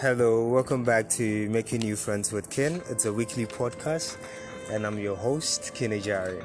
[0.00, 2.82] Hello, welcome back to Making New Friends with Ken.
[2.90, 4.16] It's a weekly podcast,
[4.68, 6.42] and I'm your host, Ken Ejari.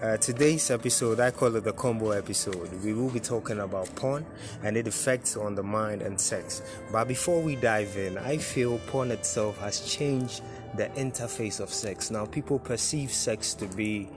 [0.00, 2.70] Uh, today's episode, I call it the combo episode.
[2.84, 4.24] We will be talking about porn
[4.62, 6.62] and its effects on the mind and sex.
[6.92, 10.40] But before we dive in, I feel porn itself has changed
[10.76, 12.08] the interface of sex.
[12.08, 14.08] Now, people perceive sex to be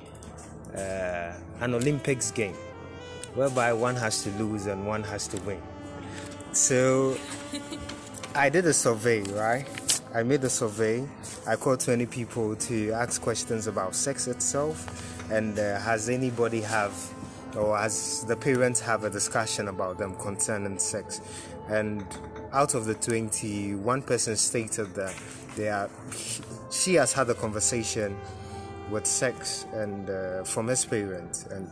[0.75, 2.55] uh, an Olympics game,
[3.33, 5.61] whereby one has to lose and one has to win.
[6.51, 7.17] So,
[8.37, 9.65] I did a survey, right?
[10.13, 11.07] I made a survey.
[11.47, 16.93] I called 20 people to ask questions about sex itself and uh, has anybody have
[17.55, 21.21] or has the parents have a discussion about them concerning sex
[21.69, 22.05] and
[22.51, 25.15] out of the 20 one person stated that
[25.55, 25.89] they are
[26.69, 28.17] she has had a conversation
[28.91, 31.69] with sex and uh, from his parents and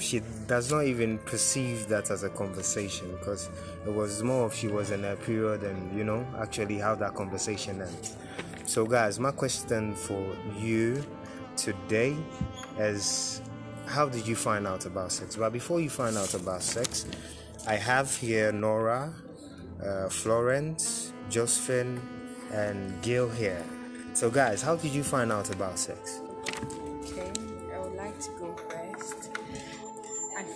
[0.00, 3.50] she does not even perceive that as a conversation because
[3.86, 7.14] it was more of she was in a period and you know actually how that
[7.14, 8.16] conversation ends.
[8.66, 10.24] So guys my question for
[10.56, 11.02] you
[11.56, 12.16] today
[12.78, 13.42] is
[13.86, 15.36] how did you find out about sex?
[15.36, 17.06] But before you find out about sex
[17.66, 19.12] i have here nora
[19.84, 22.00] uh, florence josephine
[22.52, 23.62] and gail here.
[24.14, 26.20] So guys how did you find out about sex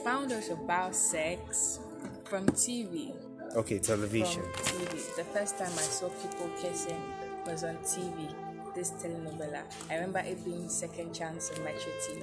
[0.05, 1.81] found out about sex
[2.25, 3.12] from TV.
[3.56, 4.42] okay television.
[4.42, 5.17] From TV.
[5.17, 7.00] The first time I saw people kissing
[7.47, 8.33] was on TV.
[8.75, 9.61] This telenovela.
[9.91, 12.22] I remember it being Second Chance on Metro TV.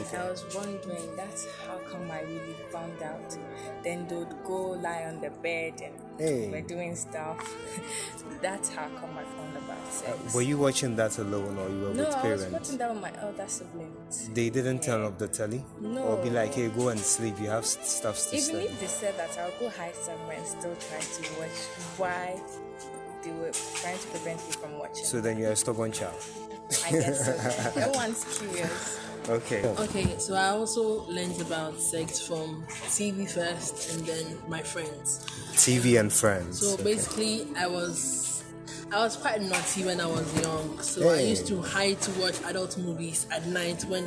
[0.00, 0.16] Okay.
[0.18, 3.34] I was wondering, that's how come I really found out.
[3.82, 6.50] Then they'd go lie on the bed and Hey.
[6.50, 7.38] we're doing stuff.
[8.42, 9.55] that's how come I found
[9.90, 10.34] sex.
[10.34, 12.22] were you watching that alone or you were no, with parents?
[12.22, 14.28] No, I was parents watching that with my elder siblings.
[14.34, 16.02] they didn't turn off the telly No.
[16.02, 18.80] or be like hey go and sleep you have s- stuff to Even study if
[18.80, 21.58] they said that, I'll go hide somewhere and still try to watch
[21.98, 22.40] why
[23.24, 25.04] they were trying to prevent me from watching.
[25.04, 26.14] so then you're a stubborn child
[26.86, 27.24] I guess
[27.74, 27.80] so.
[27.80, 29.00] no one's curious.
[29.28, 35.24] okay Okay, so I also learned about sex from TV first and then my friends.
[35.54, 36.82] tv and friends So okay.
[36.84, 38.25] basically, I was
[38.92, 40.80] I was quite naughty when I was young.
[40.80, 44.04] So I used to hide to watch adult movies at night when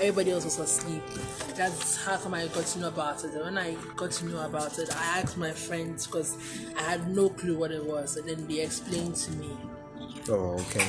[0.00, 1.02] everybody else was asleep.
[1.56, 3.34] That's how come I got to know about it.
[3.34, 6.36] And when I got to know about it, I asked my friends because
[6.78, 9.50] I had no clue what it was, and then they explained to me.
[10.28, 10.86] oh okay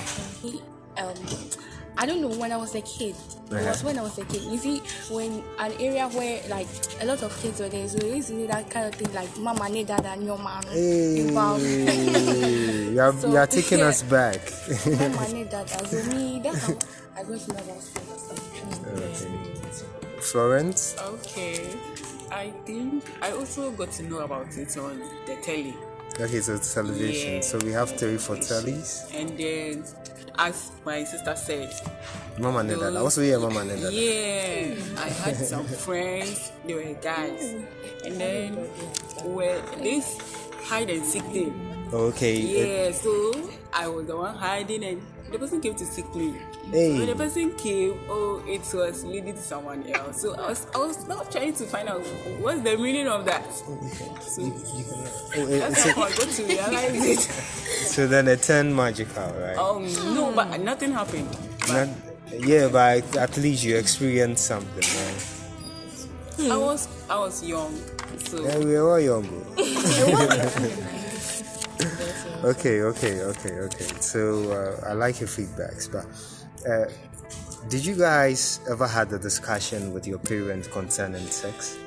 [0.97, 1.16] um
[1.97, 3.16] I don't know when I was a kid.
[3.16, 3.85] It was Uh-huh.
[3.88, 4.41] when I was a kid.
[4.44, 4.81] You see,
[5.13, 6.68] when an area where like
[7.02, 9.69] a lot of kids were there, so they used that kind of thing like mama
[9.69, 11.62] need dad and your man involved.
[11.63, 13.88] hey, you are, So, you are taking yeah.
[13.88, 14.40] us back
[14.85, 15.69] mama need dad.
[15.69, 16.74] So me, that's how
[17.18, 19.51] I got to know about sex.
[20.22, 21.68] florence Okay.
[22.31, 25.75] I think I also got to know about it on the telly.
[26.19, 27.41] okay so it's television Yeah.
[27.41, 29.84] so we have three for tellies And then,
[30.41, 31.69] as my sister said,
[32.40, 37.56] mama those- also yeah mama need that Yeah, I had some friends, they were guys.
[38.03, 38.53] And then,
[39.24, 40.18] where this
[40.66, 41.53] hide and seek thing.
[41.94, 43.34] Okay it- Yeah, so
[43.74, 46.35] I was the one hiding and the person came to seek me.
[46.72, 46.97] Hey.
[46.97, 50.22] When the person came, oh, it was leading to someone else.
[50.22, 52.01] So I was, I was now trying to find out
[52.40, 53.53] what's the meaning of that.
[53.53, 53.63] So
[54.44, 57.19] oh, it- that's how I got to realize it.
[57.88, 61.30] so then it turned magical right Um, no, but nothing happened.
[61.68, 61.88] Not,
[62.40, 66.51] yeah but at least you experienced something right?
[66.51, 67.74] I was, I was young,
[68.18, 69.28] so Yeah, we were all young.
[72.44, 73.88] okay, okay, okay, okay.
[74.00, 76.06] So uh, I like your feedbacks, but
[76.69, 76.90] uh,
[77.69, 81.78] did you guys ever had a discussion with your parents concerning sex?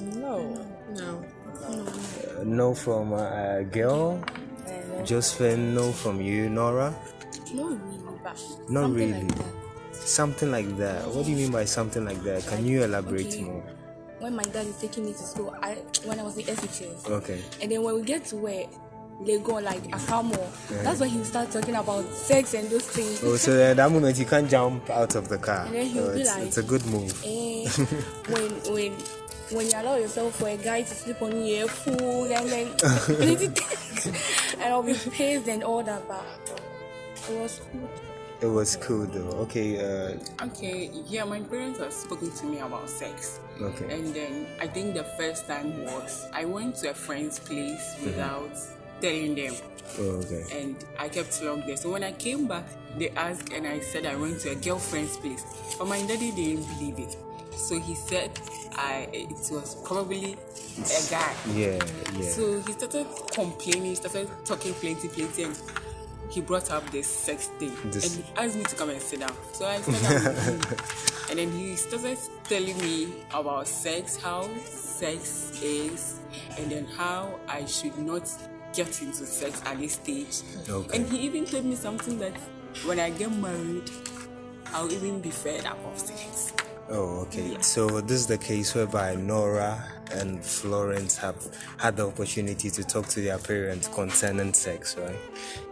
[0.00, 0.66] No.
[0.94, 1.24] No.
[1.64, 4.22] Uh, no from a uh, girl,
[5.04, 5.74] Josephine.
[5.74, 6.94] No from you, Nora.
[7.54, 9.12] Not really, but Not something really.
[9.12, 9.54] Like that.
[9.94, 11.06] Something like that.
[11.08, 12.46] What do you mean by something like that?
[12.46, 13.42] Can you elaborate Okay.
[13.42, 13.62] more?
[14.18, 15.74] When my dad is taking me to school, I
[16.04, 17.08] when I was in SHS.
[17.08, 17.40] Okay.
[17.62, 18.66] And then when we get to where
[19.22, 20.36] they go like Akamo,
[20.82, 23.22] that's when he will start talking about sex and those things.
[23.24, 25.66] Oh, so at that moment you can't jump out of the car.
[25.66, 27.22] And then he'll Oh, be it's, like- it's a good move.
[27.24, 27.68] Eh,
[28.28, 28.92] when when
[29.52, 32.68] when you allow yourself for a guy to sleep on you, you're fool, and then
[34.60, 36.24] and I'll be pissed and all that, but
[37.30, 37.90] it was cool.
[38.40, 39.30] It was cool though.
[39.44, 39.78] Okay.
[39.78, 40.90] Uh, okay.
[41.06, 43.38] Yeah, my parents have spoken to me about sex.
[43.60, 43.94] okay.
[43.94, 48.10] And then I think the first time was I went to a friend's place Mm-hmm.
[49.04, 49.54] Telling them.
[49.98, 50.42] Oh, okay.
[50.60, 51.76] and I kept locked there.
[51.76, 52.64] So when I came back,
[52.98, 55.44] they asked, and I said I went to a girlfriend's place.
[55.78, 57.16] But my daddy didn't believe it.
[57.56, 58.30] So he said
[58.76, 61.34] I it was probably a guy.
[61.54, 61.78] Yeah,
[62.18, 62.28] yeah.
[62.30, 65.56] So he started complaining, he started talking plenty, plenty, and
[66.30, 67.72] he brought up this sex thing.
[67.92, 69.36] This- And he asked me to come and sit down.
[69.52, 70.60] So I sat down.
[71.30, 72.18] And then he started
[72.48, 76.20] telling me about sex, how sex is,
[76.58, 78.28] and then how I should not
[78.74, 80.42] get into sex at this stage.
[80.68, 80.96] Okay.
[80.96, 82.36] And he even told me something that
[82.84, 83.90] when I get married,
[84.72, 86.52] I'll even be fed up of sex.
[86.90, 87.56] Oh, okay.
[87.60, 89.82] So this is the case whereby Nora
[90.12, 91.36] and Florence have
[91.78, 95.16] had the opportunity to talk to their parents concerning sex, right?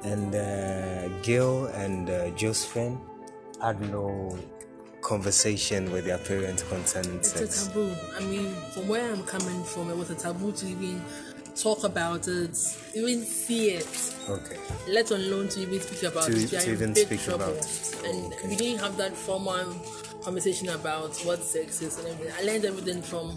[0.05, 2.99] And uh, Gil and uh, Josephine
[3.61, 4.39] had no
[5.03, 7.41] conversation with their parents concerning sex.
[7.41, 7.95] It's a taboo.
[8.17, 11.03] I mean, from where I'm coming from, it was a taboo to even
[11.55, 12.57] talk about it,
[12.95, 14.57] even see it, Okay.
[14.89, 16.49] let alone to even speak about To- it.
[16.49, 17.45] To even speak trouble.
[17.45, 17.97] about it.
[18.05, 18.49] And Okay.
[18.49, 19.75] we didn't have that formal
[20.23, 22.35] conversation about what sex is and everything.
[22.39, 23.37] I learned everything from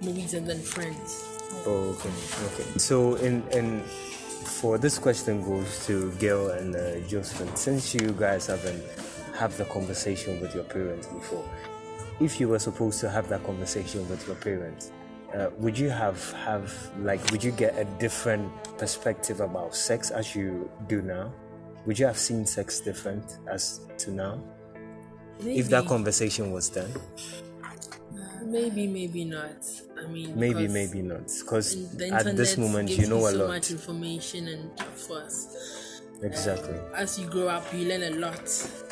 [0.00, 1.22] movies and then friends.
[1.66, 2.10] Oh, okay.
[2.54, 2.78] Okay.
[2.78, 3.82] So, in in
[4.44, 7.54] for this question goes to Gil and uh, Josephine.
[7.56, 8.82] Since you guys haven't
[9.34, 11.44] have the conversation with your parents before,
[12.20, 14.90] if you were supposed to have that conversation with your parents,
[15.34, 20.34] uh, would you have have like would you get a different perspective about sex as
[20.36, 21.32] you do now?
[21.86, 24.42] Would you have seen sex different as to now
[25.40, 26.92] if that conversation was done?
[28.44, 29.64] Maybe, maybe not.
[29.98, 31.30] I mean, Maybe, maybe not.
[31.40, 33.48] Because at this moment, you know a so lot.
[33.48, 36.00] much information and for us.
[36.22, 36.78] Exactly.
[36.94, 38.42] as you grow up, you learn a lot.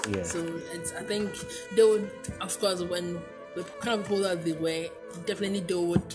[0.09, 0.23] Yeah.
[0.23, 1.31] So it's, I think
[1.77, 2.11] they would,
[2.41, 3.21] of course, when
[3.55, 4.89] the kind of people that they were,
[5.27, 6.15] definitely they would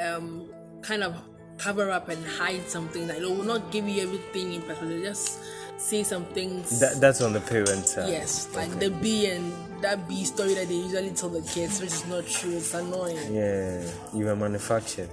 [0.00, 0.48] um,
[0.82, 1.16] kind of
[1.58, 3.08] cover up and hide something.
[3.08, 4.88] Like they will not give you everything in person.
[4.90, 5.40] They just
[5.78, 6.80] say some things.
[6.80, 8.08] That, that's on the parents' side.
[8.10, 9.52] yes, like the B and
[9.82, 12.56] that B story that they usually tell the kids, which is not true.
[12.56, 13.34] It's annoying.
[13.34, 13.84] Yeah,
[14.14, 15.10] you were manufactured.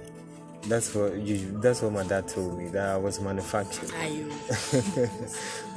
[0.66, 1.58] That's what you.
[1.60, 2.68] That's what my dad told me.
[2.68, 3.90] That I was manufactured.
[3.90, 4.30] Ayo.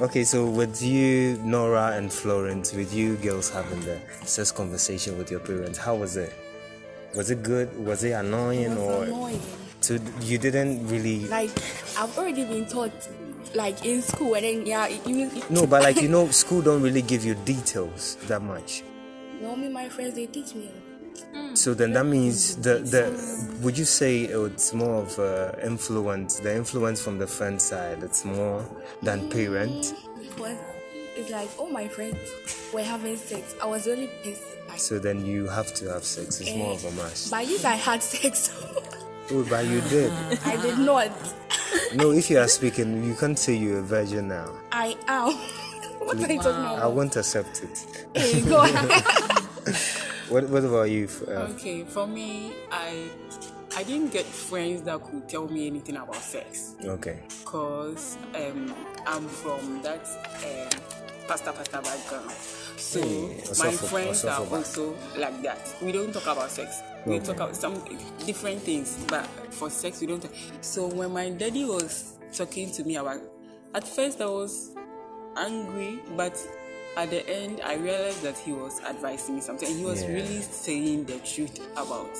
[0.00, 5.30] Okay, so with you, Nora and Florence, with you girls having the sex conversation with
[5.30, 6.32] your parents, how was it?
[7.16, 7.68] Was it good?
[7.84, 9.00] Was it annoying It or?
[9.00, 9.40] was annoying.
[9.80, 11.26] So you didn't really.
[11.26, 11.50] Like
[11.98, 12.92] I've already been taught,
[13.54, 16.82] like in school, and then yeah, you, you No, but like you know, school don't
[16.82, 18.82] really give you details that much.
[19.40, 20.70] know me, my friends, they teach me.
[21.54, 23.10] So then that means the the
[23.62, 28.24] would you say it's more of uh, influence the influence from the friend side it's
[28.24, 28.64] more
[29.02, 30.56] than parent Because
[31.18, 32.18] it's like all my friends
[32.72, 33.54] were having sex.
[33.62, 34.44] I was really pissed.
[34.68, 37.64] Like, so then you have to have sex it's more of a must by this,
[37.64, 38.50] I had sex.
[39.30, 40.12] oh but you did
[40.44, 41.10] I did not.
[41.94, 45.32] no if you are speaking you can't say you're a virgin now I am.
[46.06, 46.78] what are you talking about?
[46.80, 48.90] I won't accept it Hey, go ahead.
[50.28, 53.08] what what about you uh, Okay, for me, I
[53.76, 58.74] I didn't get friends that could tell me anything about sex okay because um,
[59.06, 60.04] I'm from that
[60.44, 60.97] um,
[61.28, 62.30] pastor pastor background.
[62.76, 65.74] So Hey, my friends are also like that.
[65.82, 66.80] We don't talk about sex.
[67.06, 67.26] We Okay.
[67.26, 67.74] talk about some
[68.26, 70.20] different things, but for sex we don't.
[70.22, 70.32] Talk.
[70.60, 73.20] So when my daddy was talking to me about,
[73.74, 74.70] at first I was
[75.36, 76.36] angry, but
[76.96, 79.68] at the end I realized that he was advising me something.
[79.68, 80.14] And he was Yeah.
[80.14, 82.10] really saying the truth about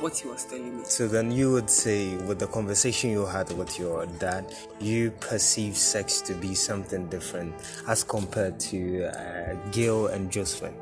[0.00, 0.84] what he was telling me.
[0.84, 5.76] so then you would say with the conversation you had with your dad you perceive
[5.76, 7.54] sex to be something different
[7.86, 10.74] as compared to uh, Gil and Josephine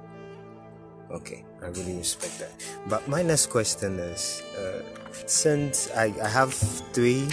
[1.10, 2.52] Okay, I really respect that.
[2.86, 4.82] But my next question is, uh,
[5.26, 7.28] since I, I have three,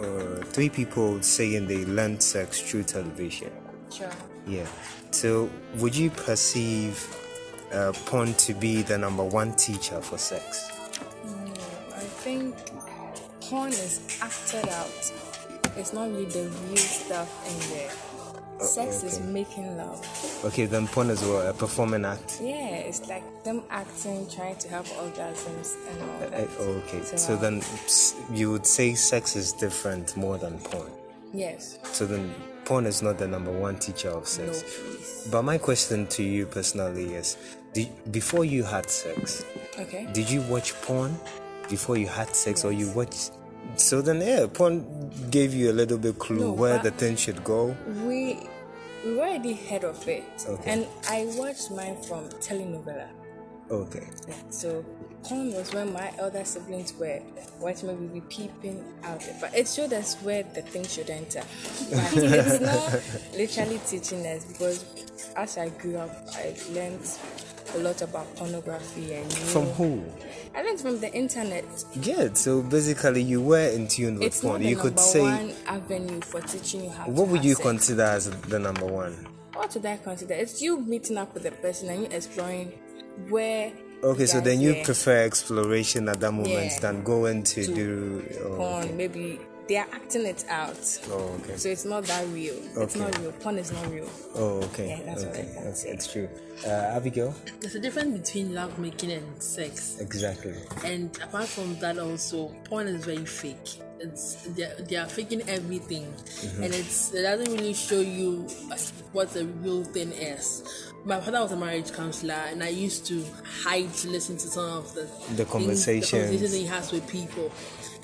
[0.00, 3.50] uh, three people saying they learned sex through television.
[3.90, 4.10] Sure.
[4.46, 4.66] Yeah.
[5.10, 7.16] So would you perceive
[7.72, 10.73] uh, porn to be the number one teacher for sex?
[12.24, 12.56] I think
[13.50, 15.12] porn is acted out.
[15.76, 18.66] It's not really the real stuff in there.
[18.66, 20.00] Sex is making love.
[20.42, 22.38] Okay, then porn is what a performing act.
[22.42, 27.34] Yeah, it's like them acting, trying to have orgasms and all Uh, okay, So, so
[27.34, 27.62] uh, then
[28.32, 30.90] you would say sex is different more than porn.
[31.34, 31.78] Yes.
[31.92, 34.62] So then porn is not the number one teacher of No, sex.
[34.62, 35.28] please.
[35.30, 37.36] But my question to you personally is
[37.74, 39.44] did, before you had sex,
[39.78, 40.08] Okay.
[40.14, 41.18] did you watch porn
[41.68, 43.32] before you had sex or you watched?
[43.76, 47.42] So then, yeah, porn gave you a little bit clue No, where the thing should
[47.42, 47.76] go.
[48.04, 48.38] We
[49.04, 50.24] we already heard of it.
[50.46, 50.70] Okay.
[50.70, 53.08] And I watched mine from telenovela.
[53.70, 54.06] Okay.
[54.50, 54.84] So
[55.24, 57.20] porn was when my elder siblings were
[57.58, 59.36] watching maybe be peeping out there.
[59.40, 61.42] But it showed us where the thing should enter.
[61.90, 63.02] But it's not
[63.38, 64.84] literally teaching us because
[65.36, 67.00] as I grew up I learned
[67.74, 70.04] a lot about pornography and you From who?
[70.54, 71.64] I learned from the internet.
[72.00, 74.62] Yeah, so basically you were in tune with It's not porn.
[74.62, 77.04] You could say, one avenue for teaching you how.
[77.08, 77.62] what would you sex.
[77.62, 79.12] consider as the number one?
[79.54, 80.34] What would I consider?
[80.34, 82.72] It's you meeting up with the person and you exploring
[83.28, 83.72] where.
[84.02, 86.78] Okay, so then you prefer exploration at that moment Yeah.
[86.80, 88.24] than going to, To do.
[88.44, 88.96] Oh, porn.
[88.96, 91.00] Maybe they are acting it out.
[91.10, 91.56] oh, okay.
[91.56, 92.56] So it's not that real.
[92.76, 93.32] It's not real.
[93.32, 94.08] Porn is not real.
[94.34, 94.88] Oh, okay.
[94.88, 95.48] Yeah, that's what okay.
[95.58, 96.28] I That's, that's true.
[96.66, 97.34] Uh, Abigail?
[97.60, 99.98] There's a difference between love making and sex.
[100.00, 100.54] Exactly.
[100.84, 103.80] And apart from that, also porn is very fake.
[104.04, 106.62] It's they are, they are faking everything, mm-hmm.
[106.62, 108.42] and it's it doesn't really show you
[109.12, 110.62] what the real thing is.
[111.04, 113.24] My father was a marriage counselor, and I used to
[113.62, 116.10] hide to listen to some of the The things- the conversations.
[116.10, 117.50] conversations he has with people,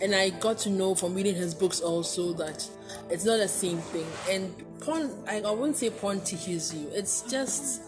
[0.02, 2.68] and I got to know from reading his books also that
[3.10, 4.06] it's not the same thing.
[4.30, 6.88] And porn, I, I wouldn't say porn teaches you.
[6.92, 7.82] It's just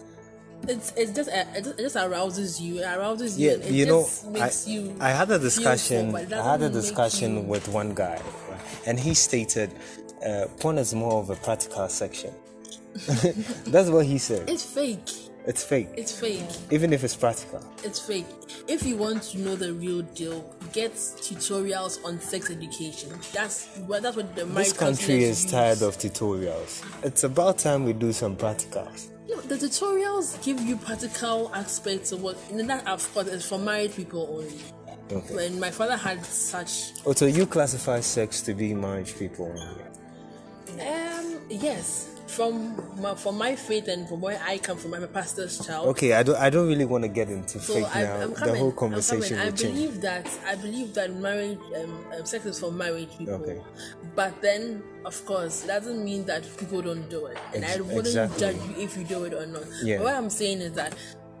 [0.67, 2.79] it's it's just uh, it just, it just arouses you.
[2.79, 3.51] It arouses you.
[3.51, 6.15] Yeah, you know, I, you I had a discussion.
[6.15, 8.21] I had a discussion you- with one guy,
[8.85, 9.71] and he stated,
[10.25, 12.33] uh, "Porn is more of a practical section."
[13.65, 14.49] That's what he said.
[14.49, 15.09] It's fake.
[15.45, 16.45] It's fake, It's fake.
[16.71, 17.59] even if it's practical.
[17.83, 18.25] It's fake.
[18.65, 23.09] If you want to know the real deal, get tutorials on sex education.
[23.33, 25.51] That's well, that's what the This country is use.
[25.51, 26.81] tired of tutorials.
[27.03, 29.09] It's about time we do some practicals.
[29.47, 32.37] The tutorials give you practical aspects of what.
[32.51, 34.59] And that, of course, is for married people only.
[35.11, 35.35] Okay.
[35.35, 39.51] When my father had such, Oh, so you classify sex to be married people?
[40.79, 45.07] um, yes, from my, from my faith and from where I come from, I'm a
[45.07, 45.87] pastor's child.
[45.89, 46.37] Okay, I don't.
[46.37, 48.15] I don't really want to get into So fake I, now.
[48.21, 48.55] I'm the coming.
[48.55, 49.37] whole conversation.
[49.39, 49.73] I will change.
[49.75, 53.35] believe that I believe that marriage, um, um, sex is for married people.
[53.35, 53.61] Okay.
[54.15, 57.81] But then, of course, it doesn't mean that people don't do it, and Ex- I
[57.81, 58.39] wouldn't exactly.
[58.39, 59.63] judge you if you do it or not.
[59.83, 59.97] Yeah.
[59.97, 60.93] But what I'm saying is that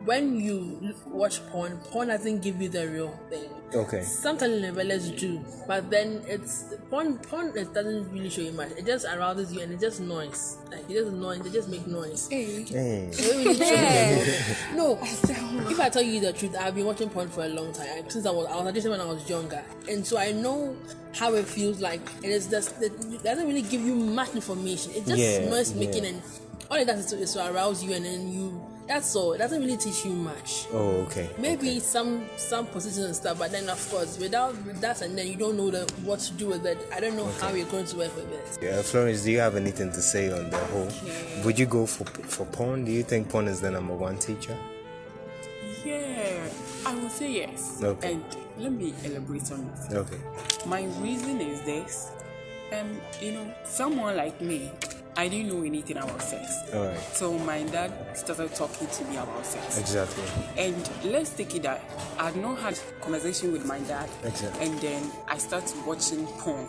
[0.05, 3.49] when you watch porn, porn doesn't give you the real thing.
[3.73, 4.03] Okay.
[4.03, 7.17] Some telenovelas do, but then it's porn.
[7.19, 8.71] Porn it doesn't really show you much.
[8.71, 10.57] It just arouses you, and it just noise.
[10.69, 11.39] Like it just noise.
[11.39, 12.27] They just make noise.
[12.29, 12.63] Hey.
[12.63, 13.09] Hey.
[13.13, 14.75] It really show you.
[14.75, 18.09] No, if I tell you the truth, I've been watching porn for a long time
[18.09, 20.75] since I was I was auditioning when I was younger, and so I know
[21.13, 22.01] how it feels like.
[22.23, 24.91] And it's just it doesn't really give you much information.
[24.93, 26.09] It just Yeah, noise making, yeah.
[26.11, 26.21] and
[26.69, 28.69] all it does is to, is to arouse you, and then you.
[28.85, 29.31] That's all.
[29.31, 30.65] It doesn't really teach you much.
[30.73, 31.29] Oh, okay.
[31.39, 35.37] Maybe some some positions and stuff, but then of course, without that, and then you
[35.37, 36.77] don't know the, what to do with it.
[36.93, 38.59] I don't know how you're going to work with it.
[38.61, 40.89] Yeah, Florence, do you have anything to say on the whole?
[41.45, 42.83] Would you go for for porn?
[42.83, 44.57] Do you think porn is the number one teacher?
[46.93, 47.79] I will say yes.
[47.81, 48.13] Okay.
[48.13, 48.23] And
[48.57, 49.95] let me elaborate on it.
[49.95, 50.17] Okay.
[50.67, 52.11] My reason is this.
[52.71, 54.71] Um, you know, someone like me,
[55.17, 56.55] I didn't know anything about sex.
[56.73, 56.99] All right.
[57.13, 59.79] So my dad started talking to me about sex.
[59.79, 60.23] Exactly.
[60.57, 61.81] And let's take it that
[62.19, 64.65] I had not had conversation with my dad, Exactly.
[64.67, 66.67] and then I started watching porn.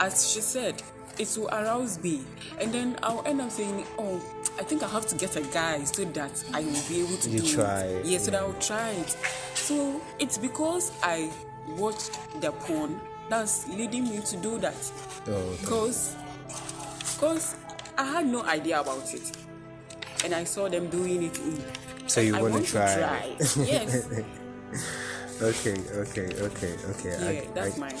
[0.00, 0.82] As she said,
[1.18, 2.22] it will arouse me,
[2.60, 4.22] and then I'll end up saying, "Oh,
[4.58, 7.30] I think I have to get a guy so that I will be able to
[7.30, 8.38] You do try it." Yes, so yeah.
[8.38, 9.16] that I'll try it.
[9.54, 11.30] So it's because I
[11.76, 14.74] watched the porn that's leading me to do that.
[15.28, 15.56] Oh.
[15.64, 16.16] Cause,
[17.18, 17.56] cause
[17.96, 19.36] I had no idea about it,
[20.24, 21.38] and I saw them doing it.
[21.38, 21.62] In,
[22.06, 23.56] So you I wanna want try try it.
[23.56, 24.06] yes,
[25.42, 27.34] Okay, okay, okay, okay.
[27.46, 27.96] yeah, that's I, mine.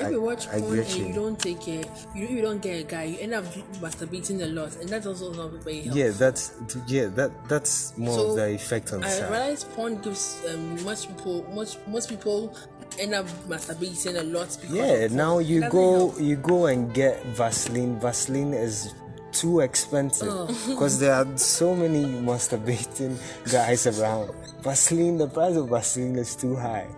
[0.00, 1.06] If I- you watch porn and you.
[1.06, 1.12] you.
[1.14, 3.44] don't take care, you you don't get a guy, you end up
[3.84, 5.98] masturbating a lot, and that's also not very helpful.
[5.98, 6.52] yeah, that's
[6.86, 9.30] yeah, that that's more of the effect on I side.
[9.30, 12.56] realize porn gives um, most people, most most people
[12.98, 14.48] end up masturbating a lot.
[14.60, 18.00] Because Yeah, now you go you go and get Vaseline.
[18.00, 18.94] Vaseline is
[19.32, 23.14] too expensive because there are so many masturbating
[23.52, 24.30] guys around.
[24.62, 26.88] Vaseline, the price of Vaseline is too high.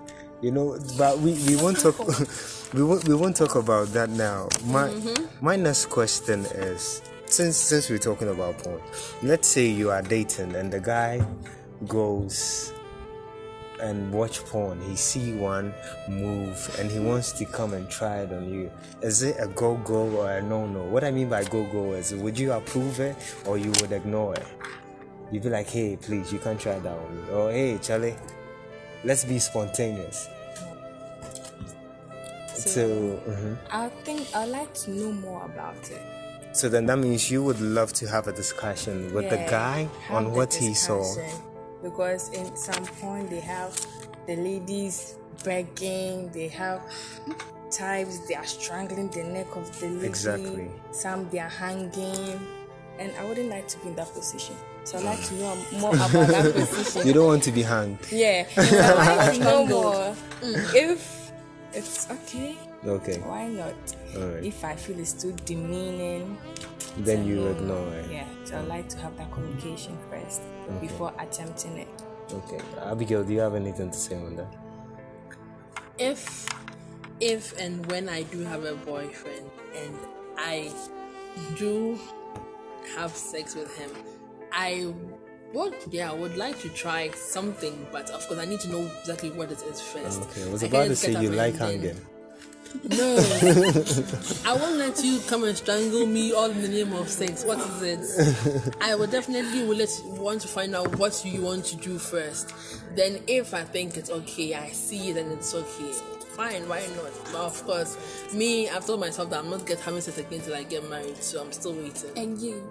[0.41, 1.95] You know, but we, we won't talk
[2.75, 4.49] we won't we won't talk about that now.
[4.65, 5.45] My mm-hmm.
[5.45, 8.81] my next question is since since we're talking about porn,
[9.23, 11.25] let's say you are dating and the guy
[11.87, 12.73] goes
[13.81, 15.75] and watch porn, he see one
[16.09, 18.71] move and he wants to come and try it on you.
[19.03, 20.83] Is it a go go or a no no?
[20.85, 24.35] What I mean by go go is would you approve it or you would ignore
[24.35, 24.47] it?
[25.31, 27.33] You'd be like, hey, please, you can't try that on me.
[27.33, 28.15] Or hey, Charlie,
[29.05, 30.29] let's be spontaneous.
[32.69, 33.59] So, mhm.
[33.71, 36.01] I think I'd like to know more about it.
[36.55, 40.33] so then that means you would love to have a discussion with the guy on
[40.33, 41.03] what he saw.
[41.83, 43.75] Because in some point they have
[44.27, 46.81] the ladies begging, they have
[47.71, 50.07] times they are strangling the neck of the lady.
[50.07, 50.71] Exactly.
[50.93, 52.39] Some they are hanging.
[52.99, 54.55] And I wouldn't like to be in that position.
[54.85, 57.07] So I'd like to know more about that position.
[57.07, 57.99] You don't want to be hanged.
[58.13, 60.15] Yeah, I'd like to know more.
[60.43, 61.22] If
[61.75, 63.19] it's okay, Okay.
[63.21, 63.75] why not?
[64.17, 64.45] Alright.
[64.45, 66.37] If I feel it's too demeaning,
[66.99, 68.11] Then you no, ignore it.
[68.11, 70.43] Yeah, so I'd like to have that communication first
[70.81, 71.89] before attempting it.
[72.33, 72.61] Okay.
[72.85, 74.53] Abigail, do you have anything to say on that?
[75.99, 76.47] if
[77.21, 79.95] if and when I do have a boyfriend and
[80.39, 80.73] I
[81.57, 81.99] do
[82.97, 83.91] have sex with him,
[84.51, 84.93] I
[85.53, 88.91] would yeah, I would like to try something, but of course I need to know
[89.01, 90.23] exactly what it is first.
[90.23, 90.45] Okay.
[90.45, 92.01] I was I about to say you like and hanging.
[92.85, 93.17] No,
[94.47, 97.45] I won't let you come and strangle me all in the name of sex.
[97.45, 98.75] What is it?
[98.81, 102.55] I will definitely will let want to find out what you want to do first.
[102.97, 105.93] Then, if I think it's okay, I see it and it's okay.
[106.35, 107.13] Fine, why not?
[107.27, 110.55] But of course, me, I've told myself that I'm not get having sex again till
[110.55, 112.11] I get married, so I'm still waiting.
[112.17, 112.63] And you.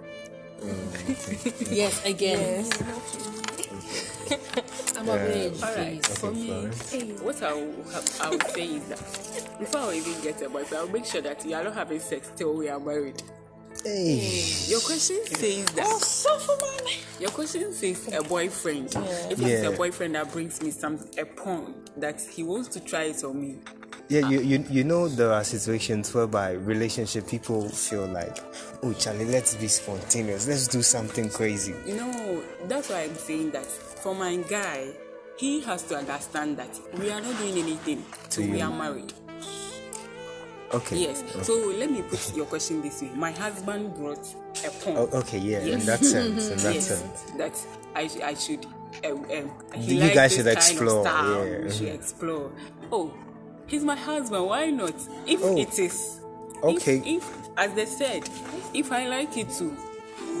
[0.62, 1.72] Mm.
[1.72, 2.64] Yes, again.
[4.98, 6.18] I'm of age, Alright, please.
[6.18, 7.12] for me, Hey.
[7.22, 7.74] what I will,
[8.20, 8.98] I would say is that
[9.58, 12.30] before I even get a boyfriend, I'll make sure that you are not having sex
[12.36, 13.20] till we are married.
[13.84, 14.20] Hey.
[14.20, 14.70] Mm.
[14.70, 15.86] Your question says that.
[15.88, 16.88] Oh,
[17.18, 18.94] your question says a boyfriend.
[18.94, 19.68] If it's Yeah.
[19.70, 23.40] a boyfriend that brings me some a porn that he wants to try it on
[23.40, 23.58] me,
[24.08, 28.36] Yeah, you, you you know there are situations whereby relationship people feel like,
[28.82, 31.74] oh Charlie, let's be spontaneous, let's do something crazy.
[31.86, 34.88] you know that's why I'm saying that for my guy,
[35.38, 39.12] he has to understand that we are not doing anything till we are married.
[40.74, 41.02] Okay.
[41.02, 41.22] Yes.
[41.46, 44.26] So let me put your question this way: My husband brought
[44.64, 44.96] a porn.
[44.96, 47.22] Oh, okay, yeah, in that sense, in that yes, sense.
[47.36, 48.66] that I, sh- I should.
[49.04, 52.52] Um, um, You guys should kind explore, Of yeah, We should explore.
[52.90, 53.12] Oh,
[53.66, 54.46] he's my husband.
[54.46, 54.94] Why not?
[55.26, 56.20] If Oh, it is.
[56.62, 56.98] okay.
[56.98, 58.28] If, if, as they said,
[58.74, 59.76] if I like it too,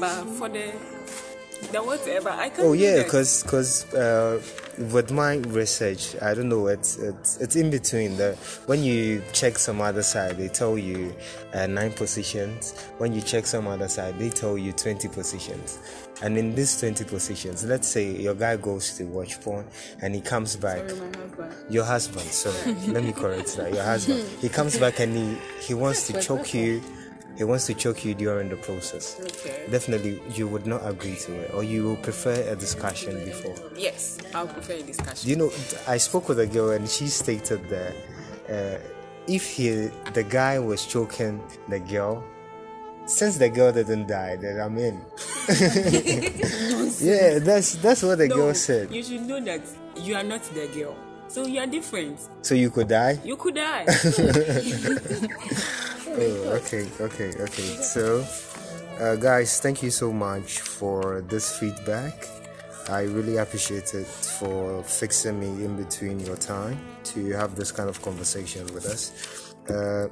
[0.00, 0.72] but for the
[1.70, 2.60] the whatever, I can't.
[2.68, 4.40] Oh yeah, because because uh,
[4.78, 8.16] with my research, I don't know, it's it's it's in between.
[8.16, 8.34] The
[8.66, 11.14] when you check some other side, they tell you
[11.54, 12.78] uh, nine positions.
[12.98, 15.78] When you check some other side, they tell you twenty positions.
[16.22, 19.66] And in these twenty positions, let's say your guy goes to watch porn
[20.00, 20.88] and he comes back.
[20.88, 21.54] Sorry, husband.
[21.70, 23.72] Your husband, sorry, let me correct that.
[23.72, 24.24] Your husband.
[24.40, 26.82] He comes back and he he wants to choke you.
[27.42, 29.18] He wants to choke you during the process.
[29.20, 29.66] Okay.
[29.68, 33.56] Definitely, you would not agree to it, or you will prefer a discussion before.
[33.76, 35.28] Yes, I'll prefer a discussion.
[35.28, 35.50] You know,
[35.88, 37.96] I spoke with a girl and she stated that
[38.48, 38.78] uh,
[39.26, 42.22] if he, the guy was choking the girl,
[43.06, 44.94] since the girl didn't die, then I'm in.
[47.02, 48.94] yeah, that's that's what the no, girl said.
[48.94, 49.62] you should know that
[49.96, 50.94] you are not the girl,
[51.26, 52.20] so you are different.
[52.42, 53.18] So you could die.
[53.24, 53.86] You could die.
[56.14, 57.70] Oh, okay, okay, okay.
[57.80, 58.24] So,
[59.00, 62.28] uh, guys, thank you so much for this feedback.
[62.90, 67.88] I really appreciate it for fixing me in between your time to have this kind
[67.88, 69.54] of conversation with us.
[69.70, 70.08] Uh,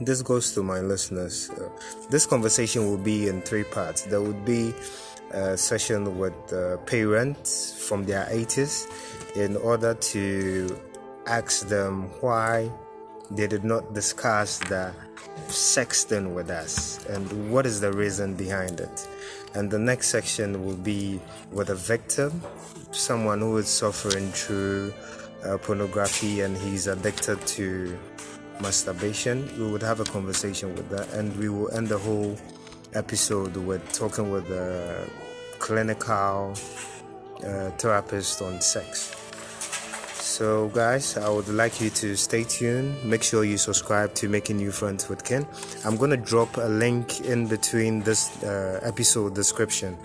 [0.00, 1.50] this goes to my listeners.
[1.50, 1.68] Uh,
[2.10, 4.02] this conversation will be in three parts.
[4.02, 4.72] There would be
[5.32, 8.86] a session with uh, parents from their 80s
[9.36, 10.78] in order to
[11.26, 12.70] ask them why
[13.30, 14.92] they did not discuss the
[15.48, 19.08] sexting with us and what is the reason behind it.
[19.54, 21.20] And the next section will be
[21.52, 22.42] with a victim,
[22.92, 24.92] someone who is suffering through
[25.44, 27.98] uh, pornography and he's addicted to
[28.60, 29.48] masturbation.
[29.58, 32.36] We would have a conversation with that, and we will end the whole
[32.94, 35.08] episode with talking with a
[35.58, 36.54] clinical
[37.44, 39.17] uh, therapist on sex.
[40.38, 42.94] So, guys, I would like you to stay tuned.
[43.04, 45.44] Make sure you subscribe to Making New Friends with Ken.
[45.84, 49.98] I'm going to drop a link in between this uh, episode description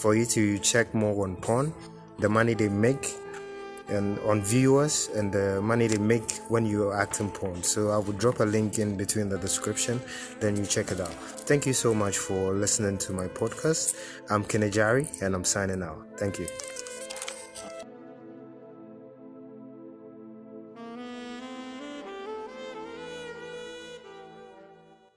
[0.00, 1.74] for you to check more on porn,
[2.20, 3.12] the money they make,
[3.88, 7.62] and on viewers, and the money they make when you are acting porn.
[7.62, 10.00] So, I will drop a link in between the description,
[10.40, 11.12] then you check it out.
[11.44, 13.94] Thank you so much for listening to my podcast.
[14.30, 16.02] I'm Ken Ejari, and I'm signing out.
[16.16, 16.46] Thank you.